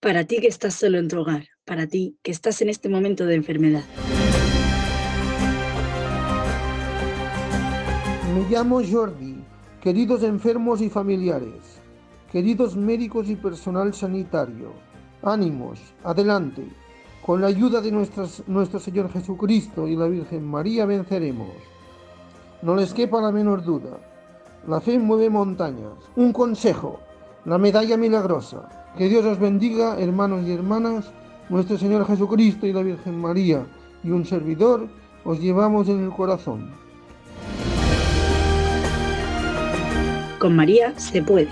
Para 0.00 0.22
ti 0.22 0.40
que 0.40 0.46
estás 0.46 0.74
solo 0.74 0.98
en 0.98 1.08
tu 1.08 1.18
hogar, 1.18 1.48
para 1.64 1.88
ti 1.88 2.16
que 2.22 2.30
estás 2.30 2.62
en 2.62 2.68
este 2.68 2.88
momento 2.88 3.26
de 3.26 3.34
enfermedad. 3.34 3.82
Me 8.32 8.48
llamo 8.48 8.80
Jordi, 8.88 9.42
queridos 9.82 10.22
enfermos 10.22 10.80
y 10.82 10.88
familiares, 10.88 11.80
queridos 12.30 12.76
médicos 12.76 13.28
y 13.28 13.34
personal 13.34 13.92
sanitario, 13.92 14.72
ánimos, 15.24 15.80
adelante. 16.04 16.64
Con 17.26 17.40
la 17.40 17.48
ayuda 17.48 17.80
de 17.80 17.90
nuestro 17.90 18.78
Señor 18.78 19.12
Jesucristo 19.12 19.88
y 19.88 19.96
la 19.96 20.06
Virgen 20.06 20.46
María 20.46 20.86
venceremos. 20.86 21.50
No 22.62 22.76
les 22.76 22.94
quepa 22.94 23.20
la 23.20 23.32
menor 23.32 23.64
duda. 23.64 23.98
La 24.68 24.80
fe 24.80 24.96
mueve 24.96 25.28
montañas. 25.28 25.94
Un 26.14 26.32
consejo, 26.32 27.00
la 27.44 27.58
medalla 27.58 27.96
milagrosa. 27.96 28.77
Que 28.96 29.08
Dios 29.08 29.24
os 29.24 29.38
bendiga, 29.38 29.98
hermanos 29.98 30.46
y 30.46 30.52
hermanas. 30.52 31.12
Nuestro 31.48 31.78
Señor 31.78 32.06
Jesucristo 32.06 32.66
y 32.66 32.72
la 32.72 32.82
Virgen 32.82 33.20
María 33.20 33.66
y 34.02 34.10
un 34.10 34.24
servidor 34.24 34.88
os 35.24 35.40
llevamos 35.40 35.88
en 35.88 36.04
el 36.04 36.10
corazón. 36.10 36.70
Con 40.38 40.54
María 40.54 40.96
se 40.98 41.22
puede. 41.22 41.48